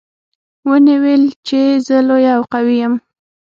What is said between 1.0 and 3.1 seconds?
ویل چې زه لویه او قوي یم.